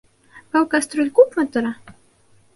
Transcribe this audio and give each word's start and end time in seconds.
Был 0.55 0.65
кәстрүл 0.71 1.13
күпме 1.21 1.47
тора? 1.59 1.75